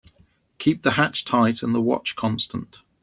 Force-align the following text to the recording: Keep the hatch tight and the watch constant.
Keep 0.57 0.81
the 0.81 0.93
hatch 0.93 1.25
tight 1.25 1.61
and 1.61 1.75
the 1.75 1.79
watch 1.79 2.15
constant. 2.15 2.77